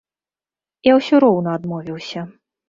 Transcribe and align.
Я 0.89 0.93
ўсё 1.01 1.15
роўна 1.25 1.53
адмовіўся. 1.59 2.25